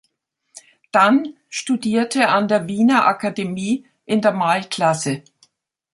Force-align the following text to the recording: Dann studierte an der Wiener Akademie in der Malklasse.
Dann 0.91 1.35
studierte 1.47 2.29
an 2.29 2.47
der 2.47 2.65
Wiener 2.67 3.05
Akademie 3.05 3.85
in 4.05 4.19
der 4.21 4.31
Malklasse. 4.31 5.21